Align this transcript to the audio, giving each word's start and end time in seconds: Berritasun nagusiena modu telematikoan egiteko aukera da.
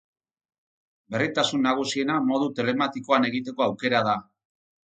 Berritasun 1.15 1.63
nagusiena 1.67 2.17
modu 2.31 2.49
telematikoan 2.61 3.31
egiteko 3.33 3.69
aukera 3.71 4.05
da. 4.13 4.21